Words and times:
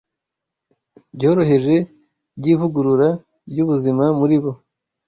byoroheje 1.15 1.75
by’ivugurura 2.39 3.09
ry’ubuzima 3.49 4.05
muri 4.19 4.37
bo 4.43 4.51